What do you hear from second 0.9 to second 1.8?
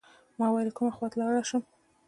خوا لاړ شم.